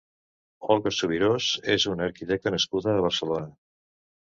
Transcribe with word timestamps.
Olga 0.75 0.93
Subirós 0.99 1.51
és 1.75 1.87
una 1.93 2.07
arquitecta 2.11 2.55
nascuda 2.57 2.95
a 2.97 3.07
Barcelona. 3.11 3.55